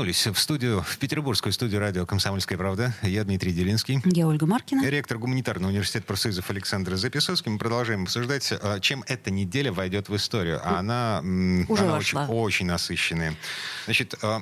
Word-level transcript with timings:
Вернулись 0.00 0.26
в 0.28 0.38
студию, 0.38 0.80
в 0.80 0.96
петербургскую 0.96 1.52
студию 1.52 1.78
радио 1.78 2.06
«Комсомольская 2.06 2.56
правда». 2.56 2.94
Я 3.02 3.22
Дмитрий 3.22 3.52
Делинский. 3.52 4.00
Я 4.06 4.28
Ольга 4.28 4.46
Маркина. 4.46 4.88
Ректор 4.88 5.18
гуманитарного 5.18 5.68
университета 5.68 6.06
профсоюзов 6.06 6.48
Александр 6.48 6.96
Записовский. 6.96 7.52
Мы 7.52 7.58
продолжаем 7.58 8.04
обсуждать, 8.04 8.50
а, 8.50 8.80
чем 8.80 9.04
эта 9.08 9.30
неделя 9.30 9.72
войдет 9.72 10.08
в 10.08 10.16
историю. 10.16 10.58
А 10.64 10.78
она, 10.78 11.20
Уже 11.68 11.82
она 11.82 11.96
вошла. 11.96 12.22
очень, 12.22 12.34
очень 12.34 12.66
насыщенная. 12.66 13.34
Значит, 13.84 14.14
а, 14.22 14.40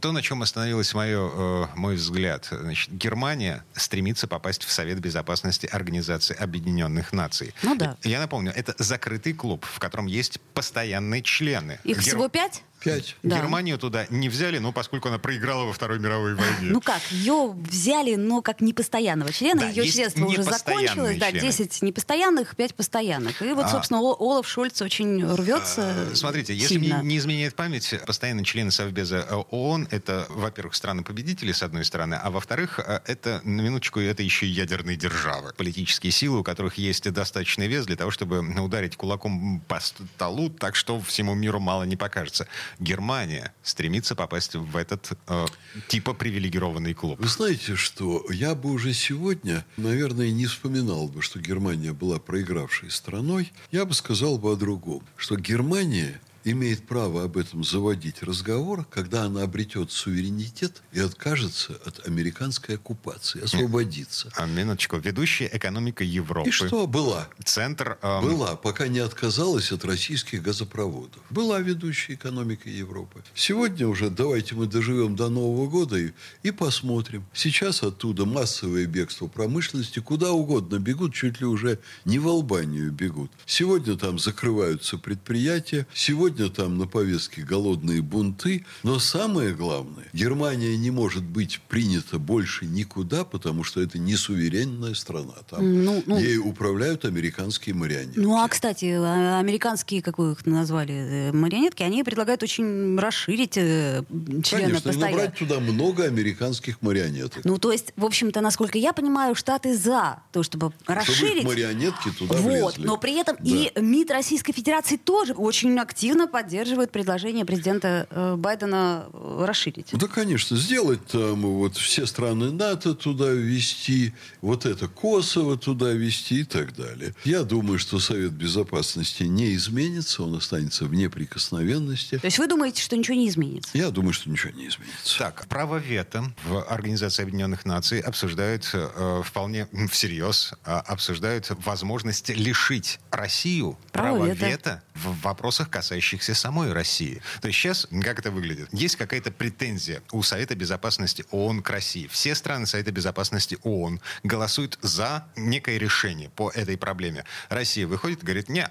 то, 0.00 0.12
на 0.12 0.22
чем 0.22 0.42
остановилась 0.42 0.94
мое, 0.94 1.28
э, 1.28 1.66
мой 1.74 1.96
взгляд. 1.96 2.46
Значит, 2.48 2.92
Германия 2.92 3.64
стремится 3.74 4.28
попасть 4.28 4.62
в 4.62 4.70
Совет 4.70 5.00
Безопасности 5.00 5.66
Организации 5.66 6.36
Объединенных 6.36 7.12
Наций. 7.12 7.52
Ну 7.64 7.74
да. 7.74 7.96
Я 8.04 8.20
напомню, 8.20 8.52
это 8.54 8.76
закрытый 8.78 9.32
клуб, 9.32 9.66
в 9.68 9.80
котором 9.80 10.06
есть 10.06 10.40
постоянные 10.54 11.22
члены. 11.22 11.80
Их 11.82 11.96
Гер- 11.96 12.02
всего 12.02 12.28
пять? 12.28 12.62
Пять. 12.82 13.16
Да. 13.22 13.36
Германию 13.38 13.78
туда 13.78 14.06
не 14.10 14.28
взяли, 14.28 14.58
ну, 14.58 14.72
поскольку 14.72 15.08
она 15.08 15.18
проиграла 15.18 15.64
во 15.64 15.72
Второй 15.72 15.98
мировой 15.98 16.34
войне. 16.34 16.70
Ну 16.72 16.80
как, 16.80 17.00
ее 17.10 17.52
взяли, 17.54 18.14
но 18.14 18.42
как 18.42 18.60
непостоянного 18.60 19.32
члена. 19.32 19.60
Да, 19.62 19.68
ее 19.68 19.86
членство 19.90 20.24
уже 20.26 20.42
закончилось. 20.42 21.18
Да, 21.18 21.30
члены. 21.30 21.46
10 21.46 21.82
непостоянных, 21.82 22.56
5 22.56 22.74
постоянных. 22.74 23.42
И 23.42 23.52
вот, 23.52 23.66
А. 23.66 23.68
собственно, 23.68 24.00
О- 24.00 24.16
Олаф 24.18 24.48
Шольц 24.48 24.80
очень 24.82 25.24
рвется 25.34 25.80
Э, 26.10 26.14
Смотрите, 26.14 26.54
если 26.54 26.78
сильно. 26.78 26.98
мне 26.98 27.08
не 27.14 27.18
изменяет 27.18 27.54
память, 27.54 27.94
постоянные 28.06 28.44
члены 28.44 28.70
Совбеза 28.70 29.26
э, 29.28 29.34
ООН— 29.50 29.88
это, 29.90 30.26
во-первых, 30.30 30.74
страны-победители, 30.74 31.52
с 31.52 31.62
одной 31.62 31.84
стороны, 31.84 32.14
а 32.14 32.30
во-вторых, 32.30 32.78
э, 32.78 33.00
это, 33.06 33.40
на 33.44 33.60
минуточку, 33.60 34.00
это 34.00 34.22
еще 34.22 34.46
и 34.46 34.50
ядерные 34.50 34.96
державы. 34.96 35.52
Политические 35.56 36.12
силы, 36.12 36.40
у 36.40 36.44
которых 36.44 36.78
есть 36.78 37.10
достаточный 37.10 37.66
вес 37.68 37.86
для 37.86 37.96
того, 37.96 38.10
чтобы 38.10 38.38
ударить 38.62 38.96
кулаком 38.96 39.60
по 39.68 39.80
столу 39.80 40.48
так, 40.50 40.76
что 40.76 41.00
всему 41.00 41.34
миру 41.34 41.60
мало 41.60 41.82
не 41.84 41.96
покажется. 41.96 42.46
Германия 42.78 43.54
стремится 43.62 44.14
попасть 44.14 44.54
в 44.54 44.76
этот 44.76 45.12
э, 45.28 45.46
типа 45.88 46.14
привилегированный 46.14 46.94
клуб. 46.94 47.18
Вы 47.20 47.28
знаете, 47.28 47.76
что 47.76 48.24
я 48.30 48.54
бы 48.54 48.70
уже 48.70 48.92
сегодня, 48.94 49.64
наверное, 49.76 50.30
не 50.30 50.46
вспоминал 50.46 51.08
бы, 51.08 51.22
что 51.22 51.40
Германия 51.40 51.92
была 51.92 52.18
проигравшей 52.18 52.90
страной. 52.90 53.52
Я 53.70 53.84
бы 53.84 53.94
сказал 53.94 54.38
бы 54.38 54.52
о 54.52 54.56
другом, 54.56 55.02
что 55.16 55.36
Германия 55.36 56.20
имеет 56.44 56.86
право 56.86 57.24
об 57.24 57.36
этом 57.36 57.64
заводить 57.64 58.22
разговор, 58.22 58.86
когда 58.90 59.24
она 59.24 59.42
обретет 59.42 59.92
суверенитет 59.92 60.82
и 60.92 61.00
откажется 61.00 61.78
от 61.84 62.06
американской 62.06 62.76
оккупации, 62.76 63.42
освободится. 63.42 64.30
А, 64.36 64.46
минуточку. 64.46 64.96
Ведущая 64.96 65.50
экономика 65.52 66.04
Европы. 66.04 66.48
И 66.48 66.52
что 66.52 66.86
была? 66.86 67.28
Центр... 67.44 67.98
эм, 68.02 68.24
Была, 68.24 68.56
пока 68.56 68.88
не 68.88 69.00
отказалась 69.00 69.72
от 69.72 69.84
российских 69.84 70.42
газопроводов. 70.42 71.22
Была 71.30 71.60
ведущей 71.60 72.14
экономика 72.14 72.70
Европы. 72.70 73.22
Сегодня 73.34 73.86
уже 73.86 74.10
давайте 74.10 74.54
мы 74.54 74.66
доживем 74.66 75.16
до 75.16 75.28
Нового 75.28 75.68
года 75.68 75.96
и, 75.96 76.12
и 76.42 76.50
посмотрим. 76.50 77.24
Сейчас 77.32 77.82
оттуда 77.82 78.24
массовое 78.24 78.86
бегство 78.86 79.26
промышленности. 79.26 80.00
Куда 80.00 80.32
угодно 80.32 80.78
бегут, 80.78 81.14
чуть 81.14 81.40
ли 81.40 81.46
уже 81.46 81.78
не 82.04 82.18
в 82.18 82.28
Албанию 82.28 82.90
бегут. 82.90 83.30
Сегодня 83.46 83.96
там 83.96 84.18
закрываются 84.18 84.96
предприятия. 84.98 85.86
Сегодня 85.92 86.29
там 86.50 86.78
на 86.78 86.86
повестке 86.86 87.42
голодные 87.42 88.02
бунты. 88.02 88.64
Но 88.82 88.98
самое 88.98 89.54
главное, 89.54 90.04
Германия 90.12 90.76
не 90.76 90.90
может 90.90 91.22
быть 91.22 91.60
принята 91.68 92.18
больше 92.18 92.66
никуда, 92.66 93.24
потому 93.24 93.64
что 93.64 93.80
это 93.80 93.98
не 93.98 94.16
суверенная 94.16 94.94
страна. 94.94 95.34
Там 95.48 95.84
Ну, 95.84 96.02
ну. 96.06 96.18
Ей 96.18 96.38
управляют 96.38 97.04
американские 97.04 97.74
марионетки. 97.74 98.18
Ну, 98.18 98.36
а, 98.36 98.48
кстати, 98.48 98.86
а- 98.86 99.38
американские, 99.38 100.02
как 100.02 100.18
вы 100.18 100.32
их 100.32 100.46
назвали, 100.46 100.94
э, 100.94 101.32
марионетки, 101.32 101.82
они 101.82 102.02
предлагают 102.04 102.42
очень 102.42 102.98
расширить 102.98 103.56
э, 103.56 104.02
члены 104.42 104.42
Конечно, 104.68 104.80
постоянно. 104.92 105.10
набрать 105.16 105.34
туда 105.38 105.60
много 105.60 106.04
американских 106.04 106.80
марионеток. 106.82 107.44
Ну, 107.44 107.58
то 107.58 107.72
есть, 107.72 107.92
в 107.96 108.04
общем-то, 108.04 108.40
насколько 108.40 108.78
я 108.78 108.92
понимаю, 108.92 109.34
Штаты 109.34 109.76
за 109.76 110.22
то, 110.32 110.42
чтобы 110.42 110.72
Чтобы 110.82 110.94
расширить. 111.00 111.42
их 111.42 111.48
марионетки 111.48 112.10
туда 112.18 112.34
Вот, 112.36 112.74
влезли. 112.74 112.86
но 112.86 112.96
при 112.98 113.14
этом 113.18 113.36
Да. 113.38 113.42
и 113.44 113.72
МИД 113.80 114.10
Российской 114.10 114.52
Федерации 114.52 114.96
тоже 114.96 115.32
очень 115.32 115.78
активно 115.78 116.19
поддерживает 116.26 116.90
предложение 116.90 117.44
президента 117.44 118.06
э, 118.10 118.36
Байдена 118.36 119.06
э, 119.12 119.44
расширить. 119.46 119.88
Да, 119.92 120.06
конечно, 120.06 120.56
сделать 120.56 121.04
там 121.06 121.42
вот 121.42 121.76
все 121.76 122.06
страны 122.06 122.50
НАТО 122.50 122.94
туда 122.94 123.30
ввести, 123.30 124.14
вот 124.40 124.66
это 124.66 124.88
Косово 124.88 125.56
туда 125.56 125.92
ввести 125.92 126.40
и 126.40 126.44
так 126.44 126.74
далее. 126.74 127.14
Я 127.24 127.42
думаю, 127.42 127.78
что 127.78 127.98
Совет 127.98 128.32
Безопасности 128.32 129.24
не 129.24 129.54
изменится, 129.54 130.22
он 130.22 130.36
останется 130.36 130.84
в 130.84 130.94
неприкосновенности. 130.94 132.18
То 132.18 132.26
есть 132.26 132.38
вы 132.38 132.46
думаете, 132.46 132.82
что 132.82 132.96
ничего 132.96 133.16
не 133.16 133.28
изменится? 133.28 133.70
Я 133.76 133.90
думаю, 133.90 134.12
что 134.12 134.30
ничего 134.30 134.52
не 134.52 134.68
изменится. 134.68 135.18
Так, 135.18 135.46
право 135.48 135.76
вето 135.76 136.24
в 136.44 136.62
Организации 136.64 137.22
Объединенных 137.22 137.64
Наций 137.64 138.00
обсуждают 138.00 138.68
э, 138.72 139.22
вполне 139.24 139.68
всерьез, 139.90 140.52
э, 140.64 140.72
обсуждают 140.72 141.50
возможность 141.64 142.28
лишить 142.30 142.98
Россию 143.10 143.78
Право 143.92 144.10
права 144.18 144.32
вето. 144.32 144.82
В 145.02 145.20
вопросах, 145.22 145.70
касающихся 145.70 146.34
самой 146.34 146.72
России. 146.72 147.22
То 147.40 147.48
есть 147.48 147.58
сейчас, 147.58 147.88
как 148.02 148.18
это 148.18 148.30
выглядит? 148.30 148.68
Есть 148.72 148.96
какая-то 148.96 149.30
претензия 149.30 150.02
у 150.12 150.22
Совета 150.22 150.54
Безопасности 150.54 151.24
ООН 151.30 151.62
к 151.62 151.70
России. 151.70 152.06
Все 152.06 152.34
страны 152.34 152.66
Совета 152.66 152.92
Безопасности 152.92 153.58
ООН 153.62 154.00
голосуют 154.22 154.78
за 154.82 155.26
некое 155.36 155.78
решение 155.78 156.30
по 156.30 156.50
этой 156.50 156.76
проблеме. 156.76 157.24
Россия 157.48 157.86
выходит 157.86 158.22
говорит, 158.22 158.48
не, 158.48 158.68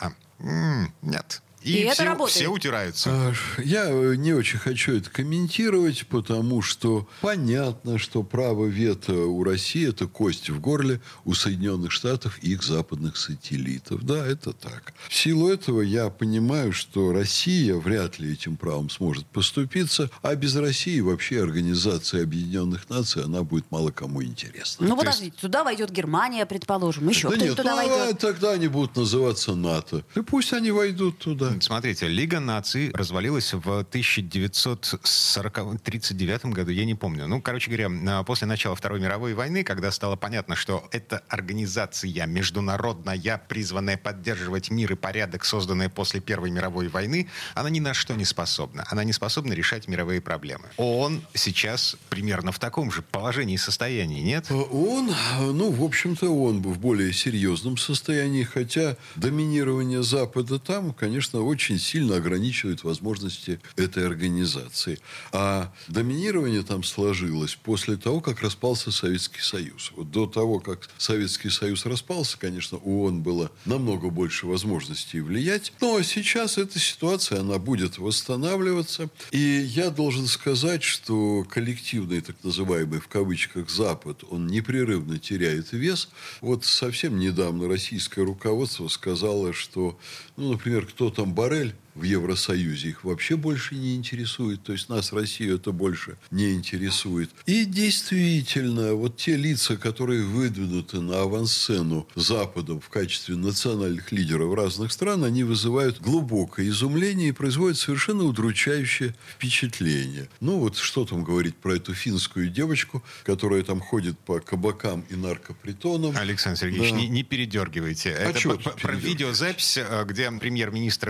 нет. 1.01 1.41
И, 1.61 1.73
И 1.73 1.79
это 1.81 1.95
все, 1.95 2.03
работает. 2.05 2.35
все 2.35 2.47
утираются. 2.47 3.35
Я 3.63 3.89
э, 3.89 4.15
не 4.15 4.33
очень 4.33 4.59
хочу 4.59 4.93
это 4.95 5.09
комментировать, 5.09 6.07
потому 6.07 6.61
что 6.61 7.07
понятно, 7.21 7.97
что 7.97 8.23
право 8.23 8.65
вето 8.65 9.13
у 9.13 9.43
России– 9.43 9.87
это 9.89 10.07
кость 10.07 10.49
в 10.49 10.59
горле 10.61 11.01
у 11.25 11.33
Соединенных 11.33 11.91
Штатов 11.91 12.39
и 12.41 12.51
их 12.53 12.63
западных 12.63 13.17
сателлитов. 13.17 14.03
Да, 14.03 14.25
это 14.25 14.53
так. 14.53 14.93
В 15.09 15.13
силу 15.15 15.49
этого 15.49 15.81
я 15.81 16.09
понимаю, 16.09 16.71
что 16.71 17.11
Россия 17.11 17.75
вряд 17.75 18.19
ли 18.19 18.31
этим 18.33 18.55
правом 18.55 18.89
сможет 18.89 19.25
поступиться, 19.27 20.09
а 20.21 20.35
без 20.35 20.55
России 20.55 20.99
вообще 21.01 21.41
Организация 21.43 22.23
Объединенных 22.23 22.89
Наций, 22.89 23.23
она 23.23 23.43
будет 23.43 23.69
мало 23.69 23.91
кому 23.91 24.23
интересна. 24.23 24.87
Ну, 24.87 24.95
То 24.95 25.01
есть- 25.01 25.05
подождите, 25.11 25.37
туда 25.41 25.63
войдет 25.63 25.91
Германия, 25.91 26.45
предположим, 26.45 27.09
еще 27.09 27.27
Да 27.29 27.35
кто-то 27.35 27.45
нет, 27.45 27.57
туда 27.57 27.75
ну, 27.75 27.81
а 27.81 27.97
войдет. 27.97 28.19
тогда 28.19 28.51
они 28.51 28.67
будут 28.67 28.95
называться 28.95 29.55
НАТО. 29.55 30.03
И 30.15 30.21
пусть 30.21 30.53
они 30.53 30.71
войдут 30.71 31.17
туда. 31.19 31.48
Смотрите, 31.61 32.07
Лига 32.07 32.39
наций 32.39 32.91
развалилась 32.93 33.53
в 33.53 33.67
1939 33.67 36.45
году, 36.45 36.71
я 36.71 36.85
не 36.85 36.95
помню. 36.95 37.27
Ну, 37.27 37.41
короче 37.41 37.71
говоря, 37.71 37.89
а, 38.07 38.23
после 38.23 38.47
начала 38.47 38.75
Второй 38.75 38.99
мировой 38.99 39.33
войны, 39.33 39.63
когда 39.63 39.91
стало 39.91 40.15
понятно, 40.15 40.55
что 40.55 40.87
эта 40.91 41.23
организация 41.29 42.27
международная, 42.27 43.41
призванная 43.47 43.97
поддерживать 43.97 44.71
мир 44.71 44.93
и 44.93 44.95
порядок, 44.95 45.45
созданная 45.45 45.89
после 45.89 46.19
Первой 46.19 46.51
мировой 46.51 46.87
войны, 46.87 47.27
она 47.55 47.69
ни 47.69 47.79
на 47.79 47.93
что 47.93 48.15
не 48.15 48.25
способна. 48.25 48.85
Она 48.89 49.03
не 49.03 49.13
способна 49.13 49.53
решать 49.53 49.87
мировые 49.87 50.21
проблемы. 50.21 50.65
ООН 50.77 51.21
сейчас 51.33 51.97
примерно 52.09 52.51
в 52.51 52.59
таком 52.59 52.91
же 52.91 53.01
положении 53.01 53.55
и 53.55 53.57
состоянии, 53.57 54.21
нет? 54.21 54.45
А 54.49 54.55
Он, 54.55 55.13
ну, 55.39 55.71
в 55.71 55.83
общем-то, 55.83 56.29
он 56.29 56.61
в 56.61 56.79
более 56.79 57.13
серьезном 57.13 57.77
состоянии, 57.77 58.43
хотя 58.43 58.97
доминирование 59.15 60.03
Запада 60.03 60.59
там, 60.59 60.93
конечно, 60.93 61.38
очень 61.41 61.79
сильно 61.79 62.17
ограничивает 62.17 62.83
возможности 62.83 63.59
этой 63.75 64.05
организации. 64.05 64.99
А 65.31 65.73
доминирование 65.87 66.63
там 66.63 66.83
сложилось 66.83 67.55
после 67.55 67.97
того, 67.97 68.21
как 68.21 68.41
распался 68.41 68.91
Советский 68.91 69.41
Союз. 69.41 69.91
Вот 69.95 70.11
до 70.11 70.25
того, 70.25 70.59
как 70.59 70.89
Советский 70.97 71.49
Союз 71.49 71.85
распался, 71.85 72.37
конечно, 72.37 72.77
у 72.77 73.03
ООН 73.03 73.21
было 73.21 73.51
намного 73.65 74.09
больше 74.09 74.47
возможностей 74.47 75.21
влиять. 75.21 75.73
Но 75.81 76.01
сейчас 76.01 76.57
эта 76.57 76.79
ситуация, 76.79 77.41
она 77.41 77.57
будет 77.59 77.97
восстанавливаться. 77.97 79.09
И 79.31 79.37
я 79.39 79.89
должен 79.89 80.27
сказать, 80.27 80.83
что 80.83 81.45
коллективный, 81.49 82.21
так 82.21 82.35
называемый 82.43 82.99
в 82.99 83.07
кавычках, 83.07 83.69
Запад, 83.69 84.23
он 84.29 84.47
непрерывно 84.47 85.19
теряет 85.19 85.71
вес. 85.71 86.09
Вот 86.41 86.65
совсем 86.65 87.19
недавно 87.19 87.67
российское 87.67 88.23
руководство 88.23 88.87
сказало, 88.87 89.53
что, 89.53 89.97
ну, 90.37 90.51
например, 90.51 90.85
кто-то 90.85 91.23
почем 91.29 91.33
баррель, 91.33 91.75
в 91.99 92.03
Евросоюзе 92.03 92.89
их 92.89 93.03
вообще 93.03 93.35
больше 93.35 93.75
не 93.75 93.95
интересует. 93.95 94.63
То 94.63 94.71
есть 94.71 94.89
нас, 94.89 95.11
Россию, 95.11 95.55
это 95.55 95.71
больше 95.71 96.17
не 96.31 96.53
интересует. 96.53 97.29
И 97.45 97.65
действительно, 97.65 98.93
вот 98.93 99.17
те 99.17 99.35
лица, 99.35 99.75
которые 99.75 100.23
выдвинуты 100.23 101.01
на 101.01 101.21
авансцену 101.21 102.07
Западом 102.15 102.79
в 102.79 102.89
качестве 102.89 103.35
национальных 103.35 104.11
лидеров 104.11 104.53
разных 104.53 104.91
стран, 104.91 105.25
они 105.25 105.43
вызывают 105.43 105.99
глубокое 105.99 106.69
изумление 106.69 107.29
и 107.29 107.33
производят 107.33 107.77
совершенно 107.77 108.23
удручающее 108.23 109.13
впечатление. 109.35 110.29
Ну 110.39 110.59
вот 110.59 110.77
что 110.77 111.05
там 111.05 111.23
говорить 111.23 111.55
про 111.55 111.75
эту 111.75 111.93
финскую 111.93 112.49
девочку, 112.49 113.03
которая 113.23 113.63
там 113.63 113.81
ходит 113.81 114.17
по 114.19 114.39
кабакам 114.39 115.03
и 115.09 115.15
наркопритонам. 115.15 116.15
Александр 116.15 116.59
Сергеевич, 116.59 116.91
да. 116.91 116.97
не, 116.97 117.07
не 117.09 117.23
передергивайте. 117.23 118.11
А 118.11 118.29
это 118.29 118.57
про, 118.57 118.71
про 118.71 118.93
видеозапись, 118.93 119.77
э, 119.77 120.05
где 120.05 120.31
премьер-министр 120.31 121.09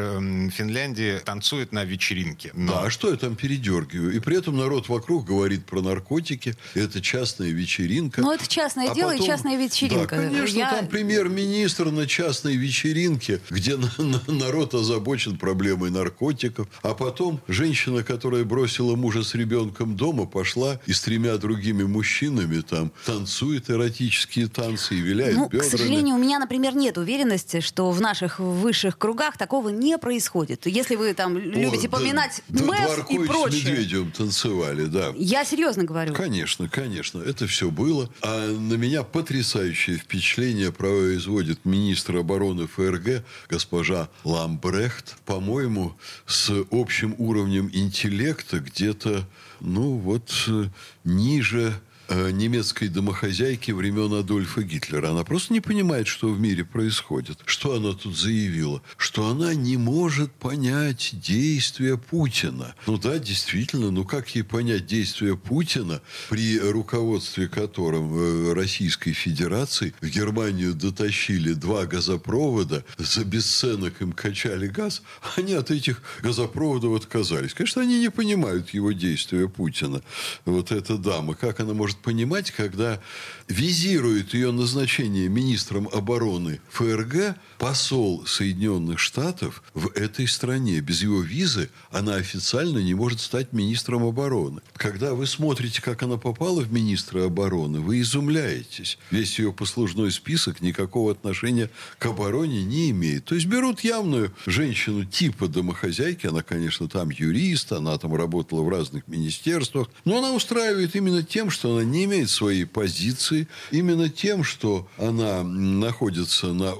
Финляндии 0.49 0.79
Финляндии 0.89 1.19
танцует 1.23 1.71
на 1.71 1.83
вечеринке. 1.83 2.51
Но... 2.53 2.73
Да, 2.73 2.81
а 2.83 2.89
что 2.89 3.09
я 3.09 3.17
там 3.17 3.35
передергиваю? 3.35 4.15
И 4.15 4.19
при 4.19 4.37
этом 4.37 4.57
народ 4.57 4.89
вокруг 4.89 5.25
говорит 5.25 5.65
про 5.65 5.81
наркотики. 5.81 6.55
Это 6.73 7.01
частная 7.01 7.49
вечеринка. 7.49 8.21
Ну, 8.21 8.31
это 8.31 8.47
частное 8.47 8.91
а 8.91 8.95
дело 8.95 9.11
потом... 9.11 9.23
и 9.23 9.27
частная 9.27 9.57
вечеринка. 9.57 10.15
Да, 10.15 10.23
конечно, 10.23 10.57
я... 10.57 10.71
там 10.71 10.87
премьер-министр 10.87 11.91
на 11.91 12.07
частной 12.07 12.55
вечеринке, 12.55 13.41
где 13.49 13.77
на, 13.77 13.91
на, 13.97 14.21
народ 14.27 14.73
озабочен 14.73 15.37
проблемой 15.37 15.91
наркотиков. 15.91 16.67
А 16.81 16.93
потом 16.93 17.41
женщина, 17.47 18.03
которая 18.03 18.43
бросила 18.43 18.95
мужа 18.95 19.23
с 19.23 19.35
ребенком 19.35 19.95
дома, 19.95 20.25
пошла 20.25 20.79
и 20.85 20.93
с 20.93 21.01
тремя 21.01 21.37
другими 21.37 21.83
мужчинами 21.83 22.61
там 22.61 22.91
танцует 23.05 23.69
эротические 23.69 24.47
танцы 24.47 24.95
и 24.95 24.99
виляет 25.01 25.35
ну, 25.35 25.49
бедрами. 25.49 25.67
К 25.67 25.71
сожалению, 25.71 26.15
у 26.15 26.19
меня, 26.19 26.39
например, 26.39 26.75
нет 26.75 26.97
уверенности, 26.97 27.59
что 27.59 27.91
в 27.91 28.01
наших 28.01 28.39
высших 28.39 28.97
кругах 28.97 29.37
такого 29.37 29.69
не 29.69 29.97
происходит 29.99 30.65
если 30.79 30.95
вы 30.95 31.13
там 31.13 31.37
любите 31.37 31.87
О, 31.87 31.91
поминать 31.91 32.41
да, 32.47 32.63
МЭФ 32.63 33.09
и 33.09 33.19
прочее. 33.19 33.61
с 33.61 33.65
Медведевым 33.65 34.11
танцевали, 34.11 34.85
да. 34.85 35.13
Я 35.15 35.43
серьезно 35.43 35.83
говорю. 35.83 36.13
Конечно, 36.13 36.69
конечно, 36.69 37.21
это 37.21 37.47
все 37.47 37.69
было. 37.69 38.09
А 38.21 38.47
на 38.47 38.75
меня 38.75 39.03
потрясающее 39.03 39.97
впечатление 39.97 40.71
производит 40.71 41.65
министр 41.65 42.17
обороны 42.17 42.67
ФРГ 42.67 43.25
госпожа 43.49 44.09
Ламбрехт. 44.23 45.17
По-моему, 45.25 45.95
с 46.25 46.51
общим 46.71 47.15
уровнем 47.17 47.69
интеллекта 47.73 48.59
где-то, 48.59 49.27
ну 49.59 49.97
вот, 49.97 50.31
э, 50.47 50.65
ниже 51.03 51.73
немецкой 52.09 52.87
домохозяйки 52.87 53.71
времен 53.71 54.13
Адольфа 54.13 54.63
Гитлера. 54.63 55.11
Она 55.11 55.23
просто 55.23 55.53
не 55.53 55.61
понимает, 55.61 56.07
что 56.07 56.29
в 56.29 56.39
мире 56.39 56.65
происходит. 56.65 57.39
Что 57.45 57.75
она 57.75 57.93
тут 57.93 58.17
заявила? 58.17 58.81
Что 58.97 59.27
она 59.27 59.53
не 59.53 59.77
может 59.77 60.31
понять 60.31 61.11
действия 61.13 61.97
Путина. 61.97 62.75
Ну 62.87 62.97
да, 62.97 63.19
действительно, 63.19 63.91
ну 63.91 64.05
как 64.05 64.33
ей 64.35 64.43
понять 64.43 64.85
действия 64.85 65.35
Путина, 65.37 66.01
при 66.29 66.59
руководстве 66.59 67.47
которым 67.47 68.13
э, 68.15 68.53
Российской 68.53 69.13
Федерации 69.13 69.93
в 70.01 70.07
Германию 70.07 70.73
дотащили 70.73 71.53
два 71.53 71.85
газопровода, 71.85 72.83
за 72.97 73.23
бесценок 73.23 74.01
им 74.01 74.13
качали 74.13 74.67
газ, 74.67 75.01
они 75.35 75.53
от 75.53 75.71
этих 75.71 76.01
газопроводов 76.21 76.95
отказались. 76.95 77.53
Конечно, 77.53 77.81
они 77.81 77.99
не 77.99 78.09
понимают 78.09 78.69
его 78.71 78.91
действия 78.91 79.47
Путина. 79.47 80.01
Вот 80.45 80.71
эта 80.71 80.97
дама, 80.97 81.35
как 81.35 81.59
она 81.59 81.73
может 81.73 81.98
понимать, 81.99 82.51
когда 82.51 82.99
визирует 83.47 84.33
ее 84.33 84.51
назначение 84.51 85.27
министром 85.27 85.89
обороны 85.91 86.61
ФРГ 86.69 87.35
посол 87.57 88.25
Соединенных 88.25 88.99
Штатов 88.99 89.63
в 89.73 89.89
этой 89.95 90.27
стране. 90.27 90.79
Без 90.79 91.01
его 91.01 91.21
визы 91.21 91.69
она 91.91 92.15
официально 92.15 92.77
не 92.79 92.93
может 92.93 93.19
стать 93.19 93.51
министром 93.51 94.03
обороны. 94.03 94.61
Когда 94.75 95.13
вы 95.13 95.25
смотрите, 95.27 95.81
как 95.81 96.03
она 96.03 96.17
попала 96.17 96.61
в 96.61 96.71
министра 96.71 97.25
обороны, 97.25 97.79
вы 97.79 98.01
изумляетесь. 98.01 98.97
Весь 99.11 99.39
ее 99.39 99.51
послужной 99.51 100.11
список 100.11 100.61
никакого 100.61 101.11
отношения 101.11 101.69
к 101.97 102.05
обороне 102.05 102.63
не 102.63 102.91
имеет. 102.91 103.25
То 103.25 103.35
есть 103.35 103.47
берут 103.47 103.81
явную 103.81 104.33
женщину 104.45 105.05
типа 105.05 105.47
домохозяйки, 105.47 106.27
она, 106.27 106.43
конечно, 106.43 106.87
там 106.87 107.09
юрист, 107.09 107.73
она 107.73 107.97
там 107.97 108.15
работала 108.15 108.61
в 108.61 108.69
разных 108.69 109.07
министерствах, 109.07 109.89
но 110.05 110.19
она 110.19 110.33
устраивает 110.33 110.95
именно 110.95 111.23
тем, 111.23 111.49
что 111.49 111.75
она 111.75 111.83
не 111.91 112.05
имеет 112.05 112.29
своей 112.29 112.65
позиции, 112.65 113.47
именно 113.71 114.09
тем, 114.09 114.43
что 114.43 114.87
она 114.97 115.43
находится 115.43 116.47
на 116.53 116.73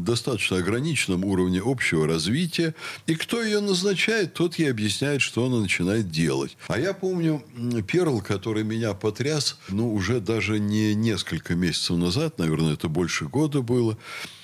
достаточно 0.00 0.58
ограниченном 0.58 1.24
уровне 1.24 1.62
общего 1.64 2.06
развития, 2.06 2.74
и 3.06 3.14
кто 3.14 3.42
ее 3.42 3.60
назначает, 3.60 4.34
тот 4.34 4.56
ей 4.58 4.70
объясняет, 4.70 5.22
что 5.22 5.44
она 5.46 5.60
начинает 5.60 6.10
делать. 6.10 6.56
А 6.68 6.78
я 6.78 6.92
помню 6.92 7.42
Перл, 7.86 8.20
который 8.20 8.64
меня 8.64 8.94
потряс, 8.94 9.58
ну, 9.68 9.92
уже 9.92 10.20
даже 10.20 10.58
не 10.58 10.94
несколько 10.94 11.54
месяцев 11.54 11.96
назад, 11.96 12.38
наверное, 12.38 12.74
это 12.74 12.88
больше 12.88 13.26
года 13.26 13.62
было, 13.62 13.96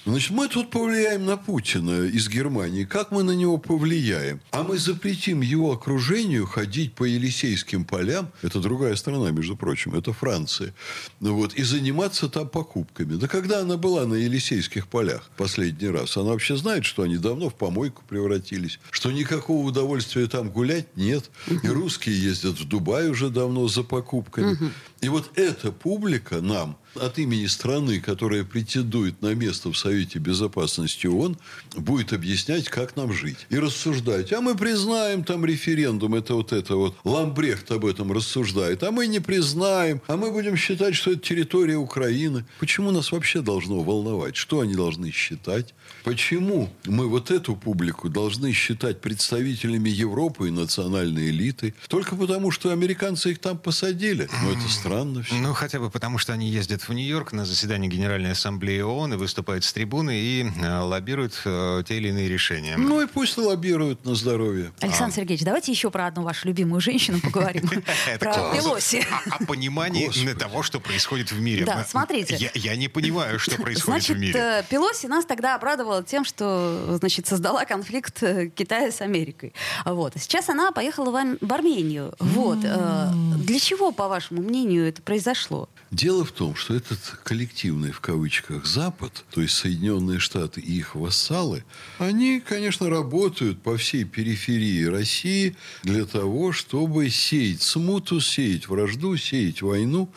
Значит, 0.04 0.30
мы 0.32 0.48
тут 0.48 0.70
повлияем 0.70 1.24
на 1.24 1.36
Путина 1.36 2.06
из 2.06 2.28
Германии. 2.28 2.84
Как 2.84 3.12
мы 3.12 3.22
на 3.22 3.30
него 3.30 3.56
повлияем? 3.56 4.40
А 4.50 4.64
мы 4.64 4.76
запретим 4.76 5.42
его 5.42 5.70
окружению 5.70 6.44
ходить 6.46 6.94
по 6.94 7.04
Елисейским 7.04 7.84
полям. 7.84 8.32
Это 8.42 8.58
другая 8.58 8.96
страна, 8.96 9.30
между 9.30 9.56
прочим. 9.56 9.94
Это 9.94 10.12
Франция. 10.12 10.74
Вот, 11.20 11.54
и 11.54 11.62
заниматься 11.62 12.28
там 12.28 12.48
покупками. 12.48 13.14
Да 13.14 13.28
когда 13.28 13.60
она 13.60 13.76
была 13.76 14.04
на 14.04 14.14
Елисейских 14.14 14.88
полях 14.88 15.30
последний 15.36 15.88
раз? 15.88 16.16
Она 16.16 16.30
вообще 16.30 16.56
знает, 16.56 16.84
что 16.84 17.02
они 17.02 17.16
давно 17.16 17.48
в 17.48 17.54
помойку 17.54 18.02
превратились. 18.08 18.80
Что 18.90 19.12
никакого 19.12 19.64
удовольствия 19.64 20.26
там 20.26 20.50
гулять 20.50 20.96
нет. 20.96 21.30
И 21.62 21.68
русские 21.68 22.20
ездят 22.20 22.58
в 22.58 22.66
Дубай 22.66 23.08
уже 23.08 23.30
давно 23.30 23.68
за 23.68 23.84
покупками. 23.84 24.58
И 25.00 25.08
вот 25.08 25.30
эта 25.36 25.70
публика 25.70 26.40
нам 26.40 26.76
от 26.94 27.18
имени 27.18 27.46
страны, 27.46 28.00
которая 28.00 28.44
претендует 28.44 29.22
на 29.22 29.34
место 29.34 29.70
в 29.70 29.76
Совете 29.76 30.18
Безопасности 30.18 31.06
ООН, 31.06 31.36
будет 31.76 32.12
объяснять, 32.12 32.68
как 32.68 32.96
нам 32.96 33.12
жить. 33.12 33.46
И 33.50 33.58
рассуждать. 33.58 34.32
А 34.32 34.40
мы 34.40 34.56
признаем 34.56 35.24
там 35.24 35.44
референдум. 35.44 36.14
Это 36.14 36.34
вот 36.34 36.52
это 36.52 36.76
вот. 36.76 36.96
Ламбрехт 37.04 37.70
об 37.72 37.86
этом 37.86 38.12
рассуждает. 38.12 38.82
А 38.82 38.90
мы 38.90 39.06
не 39.06 39.20
признаем. 39.20 40.00
А 40.06 40.16
мы 40.16 40.30
будем 40.30 40.56
считать, 40.56 40.94
что 40.94 41.12
это 41.12 41.20
территория 41.20 41.76
Украины. 41.76 42.44
Почему 42.58 42.90
нас 42.90 43.12
вообще 43.12 43.40
должно 43.40 43.80
волновать? 43.82 44.36
Что 44.36 44.60
они 44.60 44.74
должны 44.74 45.10
считать? 45.10 45.74
Почему 46.04 46.68
мы 46.84 47.08
вот 47.08 47.30
эту 47.30 47.56
публику 47.56 48.08
должны 48.08 48.52
считать 48.52 49.00
представителями 49.00 49.88
Европы 49.88 50.48
и 50.48 50.50
национальной 50.50 51.30
элиты? 51.30 51.74
Только 51.88 52.16
потому, 52.16 52.50
что 52.50 52.70
американцы 52.70 53.30
их 53.30 53.38
там 53.38 53.58
посадили. 53.58 54.28
Ну, 54.42 54.52
это 54.52 54.68
странно 54.68 55.22
все. 55.22 55.34
Ну, 55.36 55.54
хотя 55.54 55.78
бы 55.78 55.90
потому, 55.90 56.18
что 56.18 56.32
они 56.32 56.50
ездят 56.50 56.81
в 56.88 56.92
Нью-Йорк 56.92 57.32
на 57.32 57.44
заседание 57.44 57.90
Генеральной 57.90 58.32
Ассамблеи 58.32 58.80
ООН 58.80 59.14
и 59.14 59.16
выступают 59.16 59.64
с 59.64 59.72
трибуны 59.72 60.18
и 60.18 60.44
э, 60.44 60.78
лоббируют 60.78 61.40
э, 61.44 61.82
те 61.86 61.96
или 61.96 62.08
иные 62.08 62.28
решения. 62.28 62.76
Ну 62.76 63.00
и 63.00 63.06
пусть 63.06 63.36
лоббируют 63.38 64.04
на 64.04 64.14
здоровье. 64.14 64.72
Александр 64.80 65.12
а... 65.12 65.16
Сергеевич, 65.16 65.44
давайте 65.44 65.72
еще 65.72 65.90
про 65.90 66.06
одну 66.06 66.22
вашу 66.22 66.48
любимую 66.48 66.80
женщину 66.80 67.20
поговорим. 67.20 67.68
Про 68.18 68.54
Пелоси. 68.54 69.04
О 69.30 69.44
понимании 69.44 70.08
того, 70.34 70.62
что 70.62 70.80
происходит 70.80 71.32
в 71.32 71.40
мире. 71.40 71.64
Да, 71.64 71.84
смотрите. 71.88 72.50
Я 72.54 72.76
не 72.76 72.88
понимаю, 72.88 73.38
что 73.38 73.56
происходит 73.62 74.08
в 74.08 74.18
мире. 74.18 74.32
Значит, 74.32 74.68
Пелоси 74.68 75.06
нас 75.06 75.24
тогда 75.24 75.54
обрадовала 75.54 76.02
тем, 76.02 76.24
что 76.24 76.96
значит, 76.98 77.26
создала 77.26 77.64
конфликт 77.64 78.22
э, 78.22 78.48
Китая 78.48 78.90
с 78.90 79.00
Америкой. 79.00 79.52
Вот. 79.84 80.14
Сейчас 80.16 80.48
она 80.48 80.72
поехала 80.72 81.10
в 81.40 81.52
Армению. 81.52 82.14
Вот. 82.18 82.60
Для 82.60 83.58
чего, 83.58 83.92
по 83.92 84.08
вашему 84.08 84.42
мнению, 84.42 84.88
это 84.88 85.02
произошло? 85.02 85.68
Дело 85.90 86.24
в 86.24 86.32
том, 86.32 86.54
что 86.54 86.71
этот 86.72 86.98
коллективный, 87.22 87.92
в 87.92 88.00
кавычках, 88.00 88.66
Запад, 88.66 89.24
то 89.30 89.40
есть 89.40 89.54
Соединенные 89.54 90.18
Штаты 90.18 90.60
и 90.60 90.78
их 90.78 90.94
вассалы, 90.94 91.64
они, 91.98 92.40
конечно, 92.40 92.88
работают 92.88 93.62
по 93.62 93.76
всей 93.76 94.04
периферии 94.04 94.84
России 94.84 95.56
для 95.82 96.04
того, 96.04 96.52
чтобы 96.52 97.08
сеять 97.10 97.62
смуту, 97.62 98.20
сеять 98.20 98.68
вражду, 98.68 99.16
сеять 99.16 99.62
войну. 99.62 100.12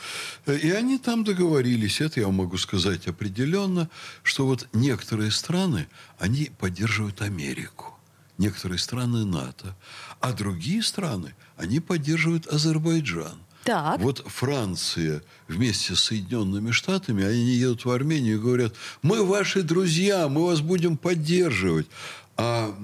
И 0.47 0.71
они 0.71 0.97
там 0.97 1.23
договорились, 1.23 2.01
это 2.01 2.19
я 2.19 2.29
могу 2.29 2.57
сказать 2.57 3.07
определенно, 3.07 3.89
что 4.23 4.45
вот 4.45 4.67
некоторые 4.73 5.31
страны, 5.31 5.87
они 6.17 6.51
поддерживают 6.57 7.21
Америку 7.21 7.95
некоторые 8.37 8.79
страны 8.79 9.25
НАТО, 9.25 9.75
а 10.19 10.33
другие 10.33 10.83
страны, 10.83 11.33
они 11.57 11.79
поддерживают 11.79 12.47
Азербайджан. 12.47 13.44
Так. 13.65 13.99
Вот 13.99 14.23
Франция 14.27 15.23
вместе 15.47 15.95
с 15.95 15.99
Соединенными 16.01 16.69
Штатами, 16.69 17.25
они 17.25 17.55
едут 17.55 17.83
в 17.83 17.89
Армению 17.89 18.37
и 18.37 18.39
говорят, 18.39 18.75
мы 19.01 19.25
ваши 19.25 19.63
друзья, 19.63 20.29
мы 20.29 20.45
вас 20.45 20.61
будем 20.61 20.97
поддерживать. 20.97 21.87
А, 22.37 22.75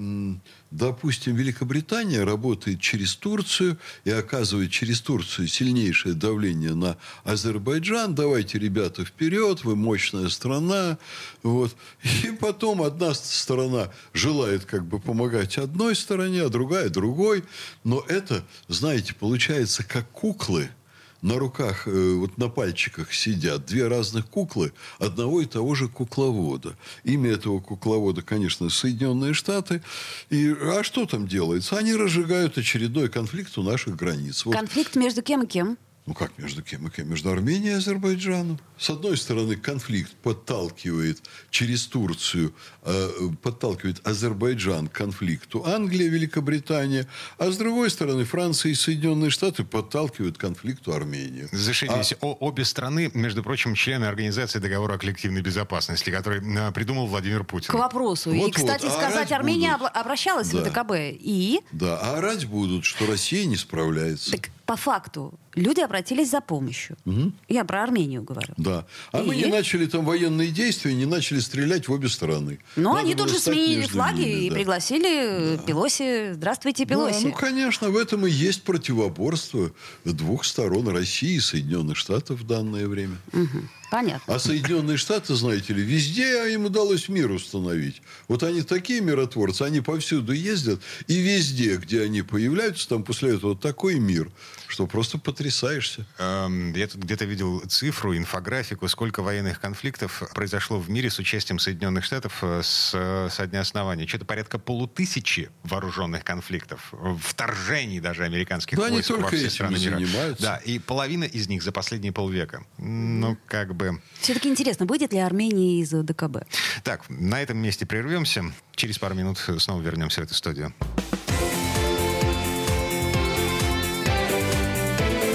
допустим, 0.70 1.34
Великобритания 1.34 2.24
работает 2.24 2.80
через 2.80 3.14
Турцию 3.14 3.78
и 4.04 4.10
оказывает 4.10 4.70
через 4.70 5.02
Турцию 5.02 5.46
сильнейшее 5.48 6.14
давление 6.14 6.74
на 6.74 6.96
Азербайджан. 7.24 8.14
Давайте, 8.14 8.58
ребята, 8.58 9.04
вперед, 9.04 9.64
вы 9.64 9.76
мощная 9.76 10.30
страна. 10.30 10.96
Вот. 11.42 11.76
И 12.22 12.30
потом 12.32 12.80
одна 12.82 13.12
сторона 13.12 13.90
желает 14.14 14.64
как 14.64 14.86
бы 14.86 14.98
помогать 14.98 15.58
одной 15.58 15.94
стороне, 15.96 16.44
а 16.44 16.48
другая 16.48 16.88
другой. 16.88 17.44
Но 17.84 18.02
это, 18.08 18.42
знаете, 18.68 19.14
получается 19.14 19.84
как 19.84 20.10
куклы– 20.10 20.70
на 21.22 21.38
руках, 21.38 21.86
э, 21.86 22.14
вот 22.14 22.36
на 22.36 22.48
пальчиках 22.48 23.12
сидят 23.14 23.64
две 23.64 23.86
разных 23.86 24.26
куклы 24.28 24.72
одного 24.98 25.40
и 25.40 25.46
того 25.46 25.74
же 25.74 25.88
кукловода. 25.88 26.76
Имя 27.04 27.30
этого 27.30 27.60
кукловода, 27.60 28.22
конечно, 28.22 28.68
Соединенные 28.68 29.32
Штаты. 29.32 29.82
И, 30.30 30.54
а 30.60 30.82
что 30.82 31.06
там 31.06 31.26
делается? 31.26 31.78
Они 31.78 31.94
разжигают 31.94 32.58
очередной 32.58 33.08
конфликт 33.08 33.56
у 33.56 33.62
наших 33.62 33.96
границ. 33.96 34.44
Вот. 34.44 34.54
Конфликт 34.54 34.96
между 34.96 35.22
кем 35.22 35.44
и 35.44 35.46
кем? 35.46 35.78
Ну 36.04 36.14
как 36.14 36.36
между 36.36 36.62
кем 36.62 36.88
и 36.88 36.90
кем? 36.90 37.08
Между 37.10 37.30
Арменией 37.30 37.74
и 37.74 37.76
Азербайджаном. 37.76 38.58
С 38.76 38.90
одной 38.90 39.16
стороны, 39.16 39.54
конфликт 39.54 40.12
подталкивает 40.14 41.22
через 41.50 41.86
Турцию, 41.86 42.52
э, 42.82 43.08
подталкивает 43.40 44.04
Азербайджан 44.04 44.88
к 44.88 44.92
конфликту 44.92 45.64
Англия, 45.64 46.08
Великобритания, 46.08 47.06
а 47.38 47.52
с 47.52 47.56
другой 47.56 47.88
стороны, 47.88 48.24
Франция 48.24 48.72
и 48.72 48.74
Соединенные 48.74 49.30
Штаты 49.30 49.62
подталкивают 49.62 50.38
к 50.38 50.40
конфликту 50.40 50.92
Армению. 50.92 51.48
Зашибись. 51.52 52.14
А... 52.20 52.26
обе 52.26 52.64
страны, 52.64 53.12
между 53.14 53.44
прочим, 53.44 53.76
члены 53.76 54.06
Организации 54.06 54.58
договора 54.58 54.94
о 54.94 54.98
коллективной 54.98 55.42
безопасности, 55.42 56.10
который 56.10 56.42
э, 56.42 56.72
придумал 56.72 57.06
Владимир 57.06 57.44
Путин. 57.44 57.70
К 57.70 57.74
вопросу. 57.74 58.32
Вот, 58.32 58.48
и, 58.48 58.50
кстати, 58.50 58.86
вот. 58.86 58.94
сказать, 58.94 59.30
Армения 59.30 59.76
будут. 59.76 59.96
обращалась 59.96 60.48
да. 60.50 60.62
в 60.62 60.64
ДКБ. 60.64 60.92
И? 61.20 61.60
Да, 61.70 61.96
а 61.98 62.18
орать 62.18 62.46
будут, 62.46 62.84
что 62.84 63.06
Россия 63.06 63.44
не 63.44 63.56
справляется. 63.56 64.32
Так 64.32 64.50
по 64.72 64.76
факту 64.76 65.38
люди 65.54 65.80
обратились 65.80 66.30
за 66.30 66.40
помощью. 66.40 66.96
Угу. 67.04 67.32
Я 67.50 67.66
про 67.66 67.82
Армению 67.82 68.22
говорю. 68.22 68.54
Да. 68.56 68.86
А 69.12 69.20
и... 69.20 69.26
мы 69.26 69.36
не 69.36 69.44
начали 69.44 69.84
там 69.84 70.06
военные 70.06 70.50
действия, 70.50 70.94
не 70.94 71.04
начали 71.04 71.40
стрелять 71.40 71.88
в 71.88 71.92
обе 71.92 72.08
стороны. 72.08 72.58
Но 72.76 72.94
Надо 72.94 73.00
они 73.00 73.14
тут 73.14 73.28
же 73.28 73.38
сменили 73.38 73.82
флаги 73.82 74.22
ними, 74.22 74.46
и 74.46 74.48
да. 74.48 74.54
пригласили 74.54 75.56
да. 75.56 75.62
Пелоси. 75.64 76.32
Здравствуйте, 76.32 76.86
Пелоси. 76.86 77.24
Да, 77.24 77.28
ну, 77.28 77.34
конечно, 77.34 77.90
в 77.90 77.98
этом 77.98 78.26
и 78.26 78.30
есть 78.30 78.62
противоборство 78.62 79.72
двух 80.06 80.46
сторон 80.46 80.88
России 80.88 81.34
и 81.34 81.40
Соединенных 81.40 81.98
Штатов 81.98 82.40
в 82.40 82.46
данное 82.46 82.88
время. 82.88 83.18
Угу. 83.34 83.58
Понятно. 83.92 84.34
А 84.34 84.38
Соединенные 84.38 84.96
Штаты, 84.96 85.34
знаете 85.34 85.74
ли, 85.74 85.82
везде 85.82 86.50
им 86.54 86.64
удалось 86.64 87.10
мир 87.10 87.30
установить. 87.30 88.00
Вот 88.26 88.42
они 88.42 88.62
такие 88.62 89.02
миротворцы, 89.02 89.64
они 89.64 89.82
повсюду 89.82 90.32
ездят, 90.32 90.80
и 91.08 91.18
везде, 91.18 91.76
где 91.76 92.00
они 92.00 92.22
появляются, 92.22 92.88
там 92.88 93.04
после 93.04 93.34
этого 93.34 93.54
такой 93.54 93.96
мир, 93.96 94.32
что 94.66 94.86
просто 94.86 95.18
потрясаешься. 95.18 96.06
Эм, 96.16 96.72
я 96.72 96.86
тут 96.88 97.02
где-то 97.02 97.26
видел 97.26 97.60
цифру, 97.68 98.16
инфографику, 98.16 98.88
сколько 98.88 99.20
военных 99.22 99.60
конфликтов 99.60 100.22
произошло 100.32 100.78
в 100.78 100.88
мире 100.88 101.10
с 101.10 101.18
участием 101.18 101.58
Соединенных 101.58 102.06
Штатов 102.06 102.38
э, 102.40 102.62
с, 102.64 103.28
со 103.30 103.46
дня 103.46 103.60
основания. 103.60 104.06
Что-то 104.06 104.24
порядка 104.24 104.58
полутысячи 104.58 105.50
вооруженных 105.64 106.24
конфликтов, 106.24 106.94
вторжений 107.22 108.00
даже 108.00 108.24
американских 108.24 108.78
да, 108.78 108.88
войск 108.88 109.10
они 109.10 109.20
только 109.20 109.32
во 109.32 109.36
все 109.36 109.50
страны 109.50 109.78
мира. 109.78 109.98
занимаются. 109.98 110.42
Да, 110.42 110.56
и 110.56 110.78
половина 110.78 111.24
из 111.24 111.46
них 111.48 111.62
за 111.62 111.72
последние 111.72 112.14
полвека. 112.14 112.64
Ну, 112.78 113.36
как 113.46 113.74
бы... 113.74 113.81
Все-таки 114.20 114.48
интересно, 114.48 114.86
выйдет 114.86 115.12
ли 115.12 115.18
Армения 115.18 115.80
из 115.80 115.90
ДКБ? 115.90 116.46
Так, 116.84 117.04
на 117.08 117.42
этом 117.42 117.58
месте 117.58 117.86
прервемся. 117.86 118.44
Через 118.74 118.98
пару 118.98 119.14
минут 119.14 119.38
снова 119.58 119.80
вернемся 119.80 120.20
в 120.20 120.24
эту 120.24 120.34
студию. 120.34 120.72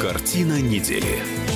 Картина 0.02 0.62
недели. 0.62 1.47